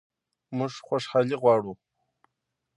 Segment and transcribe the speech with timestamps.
[0.57, 1.73] موږ خوشحالي غواړو